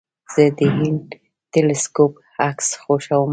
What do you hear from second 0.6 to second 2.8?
هبل ټېلسکوپ عکس